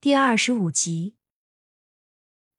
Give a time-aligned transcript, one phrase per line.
[0.00, 1.16] 第二十五集，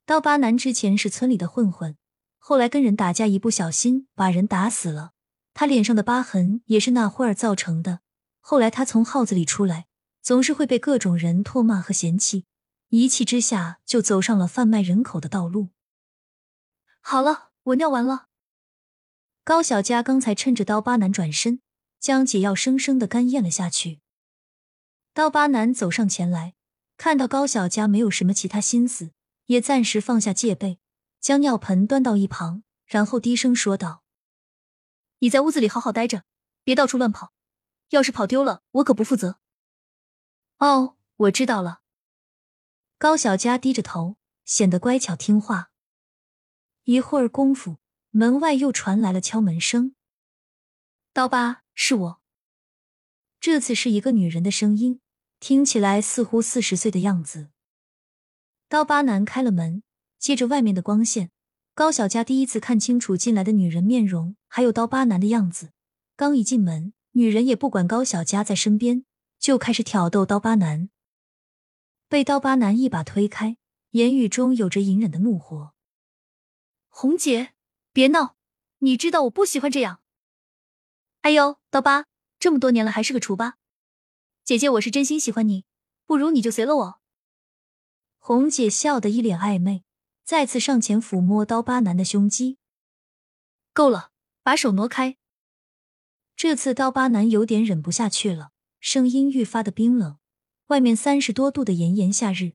[0.05, 1.95] 刀疤男之前是村里的混混，
[2.37, 5.13] 后来跟人打架，一不小心把人打死了。
[5.53, 8.01] 他脸上的疤痕也是那会儿造成的。
[8.41, 9.87] 后来他从号子里出来，
[10.21, 12.45] 总是会被各种人唾骂和嫌弃，
[12.89, 15.69] 一气之下就走上了贩卖人口的道路。
[16.99, 18.27] 好了，我尿完了。
[19.45, 21.61] 高小佳刚才趁着刀疤男转身，
[22.01, 24.01] 将解药生生的干咽了下去。
[25.13, 26.55] 刀疤男走上前来。
[26.99, 29.13] 看到高小佳没有什么其他心思，
[29.45, 30.79] 也暂时放下戒备，
[31.21, 34.03] 将尿盆端到一旁，然后低声说道
[35.19, 36.25] ：“你在屋子里好好待着，
[36.61, 37.31] 别到处乱跑，
[37.91, 39.39] 要是跑丢了，我可不负责。”
[40.59, 41.83] 哦，我知道了。
[42.97, 45.71] 高小佳低着头，显得乖巧听话。
[46.83, 47.77] 一会儿功夫，
[48.09, 49.95] 门外又传来了敲门声。
[51.13, 52.21] 刀疤，是我。
[53.39, 54.99] 这次是一个女人的声音。
[55.39, 57.49] 听起来似乎四十岁的样子。
[58.67, 59.83] 刀疤男开了门，
[60.17, 61.31] 借着外面的光线，
[61.73, 65.71] 高小佳第一次看清楚进来的女人面容，还有刀疤男的样子。
[66.15, 69.05] 刚一进门，女人也不管高小佳在身边，
[69.39, 70.89] 就开始挑逗刀疤男。
[72.07, 73.57] 被刀疤男一把推开，
[73.91, 75.73] 言语中有着隐忍的怒火
[76.89, 77.53] ：“红姐，
[77.93, 78.35] 别闹，
[78.79, 80.01] 你知道我不喜欢这样。
[81.21, 82.05] ”“哎呦，刀疤，
[82.37, 83.55] 这么多年了还是个厨吧？”
[84.49, 85.63] 姐姐，我是真心喜欢你，
[86.07, 87.01] 不如你就随了我。
[88.17, 89.83] 红姐笑得一脸暧昧，
[90.23, 92.57] 再次上前抚摸刀疤男的胸肌。
[93.73, 94.09] 够了，
[94.41, 95.17] 把手挪开。
[96.35, 100.17] 这次刀疤男有点忍不下去了，声音愈发的冰冷。
[100.69, 102.53] 外面三十多度的炎炎夏日，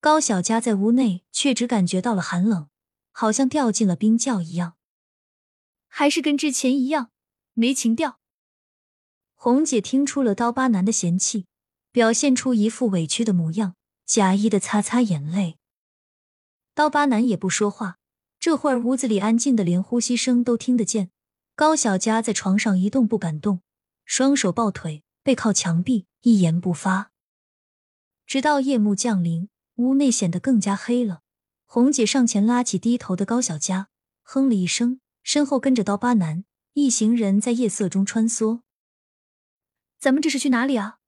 [0.00, 2.70] 高小佳在屋内却只感觉到了寒冷，
[3.12, 4.78] 好像掉进了冰窖一样。
[5.88, 7.10] 还是跟之前一样，
[7.52, 8.18] 没情调。
[9.34, 11.46] 红姐听出了刀疤男的嫌弃，
[11.92, 13.74] 表现出一副委屈的模样，
[14.06, 15.58] 假意的擦擦眼泪。
[16.74, 17.98] 刀疤男也不说话，
[18.40, 21.10] 这会儿屋子里安静的连呼吸声都听得见。
[21.54, 23.60] 高小佳在床上一动不敢动，
[24.04, 27.12] 双手抱腿，背靠墙壁，一言不发。
[28.26, 31.20] 直到夜幕降临，屋内显得更加黑了。
[31.64, 33.86] 红姐上前拉起低头的高小佳，
[34.22, 38.62] 哼了一声，身后跟着刀疤男，一行人在夜色中穿梭。
[40.04, 40.98] 咱们这是去哪里啊？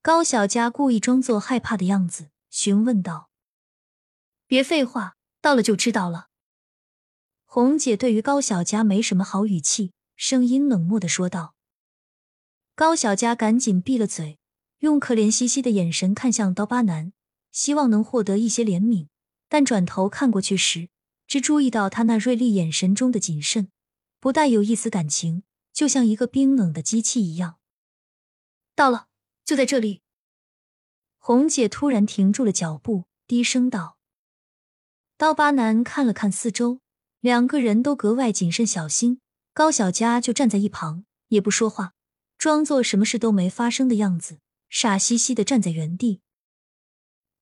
[0.00, 3.30] 高小佳故意装作害怕的样子，询问道
[4.46, 6.28] ：“别废话，到了就知道了。”
[7.44, 11.56] 红姐对于高小佳没什么好语气，声音冷漠的说道。
[12.76, 14.38] 高小佳赶紧闭了嘴，
[14.78, 17.12] 用可怜兮兮的眼神看向刀疤男，
[17.50, 19.08] 希望能获得一些怜悯。
[19.48, 20.90] 但转头看过去时，
[21.26, 23.72] 只注意到他那锐利眼神中的谨慎，
[24.20, 27.56] 不带有一丝感情，就像一个冰冷的机器一样。
[28.74, 29.08] 到了，
[29.44, 30.02] 就在这里。
[31.18, 33.98] 红姐突然停住了脚步，低声道
[35.18, 36.80] ：“刀疤男看了看四周，
[37.20, 39.20] 两个人都格外谨慎小心。
[39.52, 41.92] 高小佳就站在一旁，也不说话，
[42.38, 44.38] 装作什么事都没发生的样子，
[44.70, 46.22] 傻兮兮的站在原地。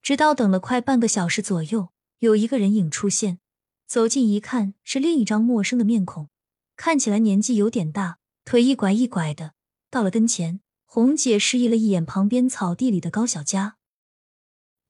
[0.02, 3.38] 直到等了快半个小时左右，有一个人影出现，
[3.86, 6.28] 走近一看，是另一张陌生的面孔，
[6.74, 9.54] 看起来年纪有点大，腿一拐一拐的，
[9.88, 10.60] 到了跟前。”
[10.90, 13.76] 红姐示意了一眼旁边草地里的高小佳，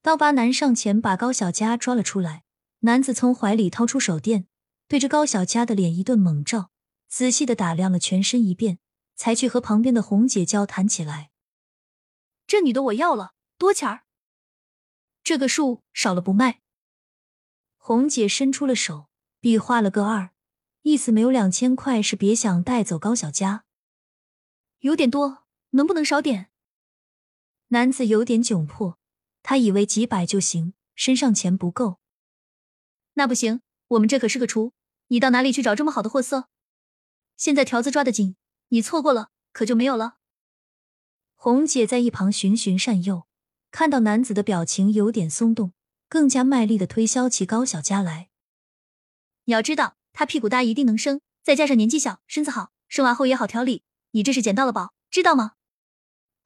[0.00, 2.44] 刀疤男上前把高小佳抓了出来。
[2.82, 4.46] 男子从怀里掏出手电，
[4.86, 6.70] 对着高小佳的脸一顿猛照，
[7.08, 8.78] 仔细的打量了全身一遍，
[9.16, 11.32] 才去和旁边的红姐交谈起来。
[12.46, 14.04] 这女的我要了，多钱儿？
[15.24, 16.60] 这个数少了不卖。
[17.76, 19.08] 红姐伸出了手，
[19.40, 20.30] 比划了个二，
[20.82, 23.64] 意思没有两千块是别想带走高小佳。
[24.78, 25.47] 有点多。
[25.70, 26.50] 能不能少点？
[27.68, 28.98] 男子有点窘迫，
[29.42, 31.98] 他以为几百就行，身上钱不够。
[33.14, 34.72] 那不行，我们这可是个厨，
[35.08, 36.48] 你到哪里去找这么好的货色？
[37.36, 38.36] 现在条子抓得紧，
[38.68, 40.16] 你错过了可就没有了。
[41.34, 43.28] 红姐在一旁循循善诱，
[43.70, 45.72] 看到男子的表情有点松动，
[46.08, 48.30] 更加卖力的推销起高小佳来。
[49.44, 53.84] 你要知道，他屁股大一定能生，再加上年纪小，身子好，生娃后也好调理。
[54.12, 55.52] 你这是捡到了宝，知道吗？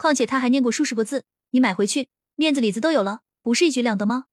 [0.03, 4.27] 况且他还念过数十个字，你买回去面子里子都有了，不是一举两得吗？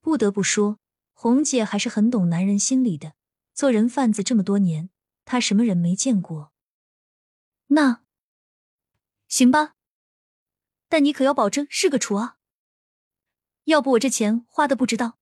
[0.00, 0.80] 不得不说，
[1.12, 3.12] 红姐还是很懂男人心理的。
[3.54, 4.90] 做人贩子这么多年，
[5.24, 6.52] 她什么人没见过？
[7.68, 8.02] 那
[9.28, 9.76] 行吧，
[10.88, 12.38] 但你可要保证是个厨啊，
[13.66, 15.16] 要不我这钱花的不值当。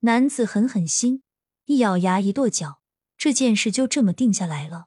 [0.00, 1.22] 男子狠狠心，
[1.66, 2.80] 一咬牙一跺脚，
[3.18, 4.86] 这件事就这么定下来了。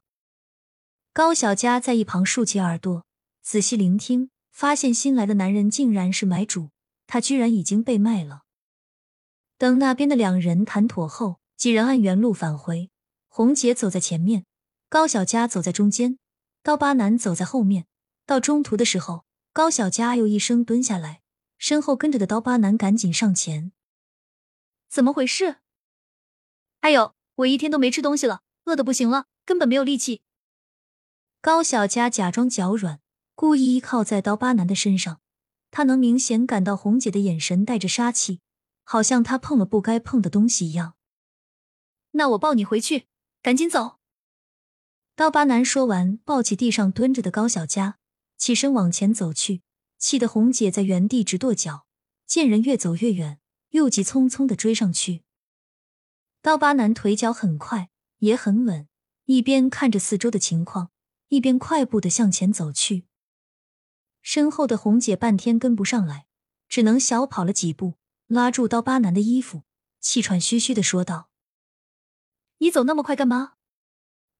[1.13, 3.05] 高小佳在一旁竖起耳朵。
[3.49, 6.71] 仔细聆听，发现新来的男人竟然是买主，
[7.05, 8.41] 他居然已经被卖了。
[9.57, 12.91] 等那边的两人谈妥后，几人按原路返回。
[13.29, 14.45] 红姐走在前面，
[14.89, 16.19] 高小佳走在中间，
[16.61, 17.87] 刀疤男走在后面。
[18.25, 19.23] 到中途的时候，
[19.53, 21.21] 高小佳又一声蹲下来，
[21.57, 23.71] 身后跟着的刀疤男赶紧上前。
[24.89, 25.59] 怎么回事？
[26.81, 30.21] 哎呦，我一天都没吃东西了，饿的不行了，根本没有力气。
[31.39, 32.99] 高小佳假装脚软，
[33.37, 35.21] 故意依靠在刀疤男的身上。
[35.69, 38.39] 他能明显感到红姐的眼神带着杀气，
[38.83, 40.95] 好像他碰了不该碰的东西一样。
[42.13, 43.05] 那我抱你回去。
[43.43, 43.99] 赶紧走！
[45.15, 47.99] 刀疤男说完，抱起地上蹲着的高小佳，
[48.37, 49.61] 起身往前走去，
[49.99, 51.85] 气得红姐在原地直跺脚。
[52.25, 53.39] 见人越走越远，
[53.69, 55.21] 又急匆匆的追上去。
[56.41, 58.87] 刀疤男腿脚很快，也很稳，
[59.25, 60.89] 一边看着四周的情况，
[61.27, 63.05] 一边快步的向前走去。
[64.29, 66.25] 身后的红姐半天跟不上来，
[66.67, 67.93] 只能小跑了几步，
[68.27, 69.63] 拉住刀疤男的衣服，
[70.01, 71.29] 气喘吁吁的说道。
[72.57, 73.53] 你走那么快干嘛？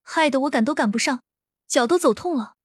[0.02, 1.24] 害得我赶都赶不上，
[1.70, 2.56] 脚都走痛了。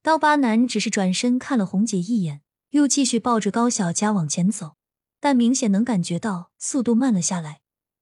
[0.00, 2.40] 刀疤男只是转身看了红姐一眼，
[2.70, 4.76] 又继续抱着高小佳往前走，
[5.20, 7.60] 但明显能感觉到速度慢了下来。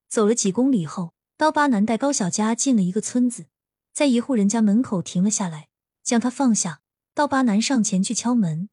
[0.08, 3.48] 走了几公里后，刀疤男带高小佳进了一个村子，
[3.92, 5.68] 在一户人家门口停了下来，
[6.04, 6.82] 将他放下。
[7.14, 8.68] 刀疤男上前去敲门，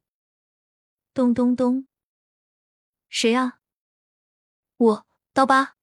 [1.14, 1.86] 咚咚咚，
[3.08, 3.60] 谁啊？
[4.76, 5.76] 我刀疤。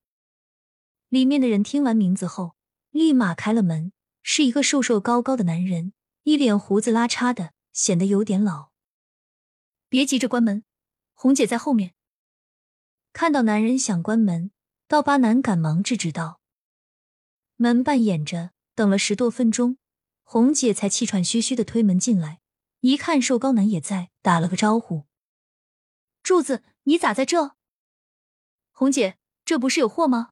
[1.08, 2.58] 里面的人听完名字后，
[2.90, 8.72] 立马开了门，是一个瘦瘦高高的男人，一脸胡子拉碴的，显得有点老。
[9.88, 10.66] 别急着关门，
[11.14, 11.94] 红姐在后面。
[13.14, 14.52] 看到男人想关门，
[14.86, 16.42] 刀疤男赶忙制止道
[17.56, 19.78] ：“门半掩着，等了十多分钟，
[20.24, 22.42] 红姐才气喘吁吁的推门进来，
[22.82, 25.06] 一看瘦高男也在，打了个招呼
[26.24, 27.56] ：‘柱子，你咋在这？’
[28.72, 30.32] 红姐，这不是有货吗？”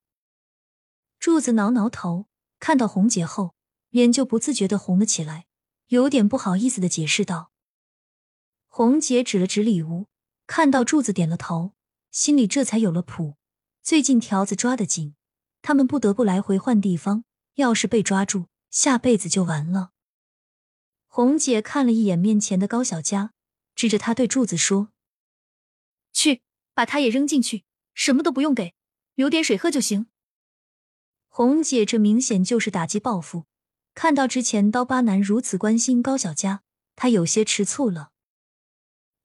[1.20, 2.28] 柱子挠挠头，
[2.60, 3.56] 看到红姐后，
[3.90, 5.48] 脸就不自觉的红了起来，
[5.88, 7.52] 有点不好意思的解释道
[8.68, 10.08] ：“红姐指了指里屋，
[10.46, 11.74] 看到柱子点了头，
[12.12, 13.36] 心里这才有了谱。
[13.84, 15.16] 最近条子抓得紧，
[15.62, 19.92] 他们不得不来回换地方，要是被抓住，下辈子就完了。”
[21.08, 23.34] 红姐看了一眼面前的高小佳，
[23.74, 24.92] 指着他对柱子说
[26.14, 26.42] ：“去，
[26.74, 27.64] 把他也扔进去，
[27.94, 28.76] 什么都不用给，
[29.16, 30.08] 留点水喝就行。”
[31.28, 33.46] 红姐这明显就是打击报复。
[33.94, 36.62] 看到之前刀疤男如此关心高小佳，
[36.96, 38.12] 她有些吃醋了。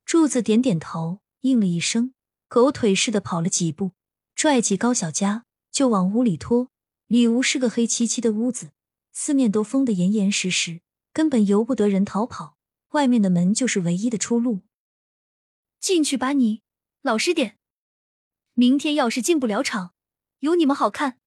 [0.03, 2.15] 柱子点点头，应了一声，
[2.47, 3.91] 狗腿似的跑了几步，
[4.35, 6.69] 拽起高小佳就往屋里拖。
[7.05, 8.71] 里屋是个黑漆漆的屋子，
[9.11, 10.81] 四面都封得严严实实，
[11.13, 12.57] 根本由不得人逃跑。
[12.89, 14.61] 外面的门就是唯一的出路。
[15.79, 16.61] 进去吧，你
[17.01, 17.57] 老实点。
[18.53, 19.93] 明天要是进不了场，
[20.39, 21.17] 有你们好看。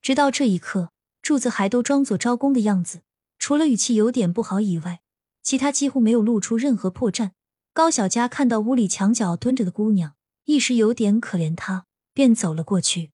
[0.00, 3.02] 直到这一刻，柱子还都装作招工的样子，
[3.38, 5.02] 除了语气有点不好以外，
[5.42, 7.32] 其他几乎没有露出任何破绽。
[7.74, 10.14] 高小佳看到屋里墙角蹲着的姑娘，
[10.44, 13.12] 一时有点可怜她，便走了过去。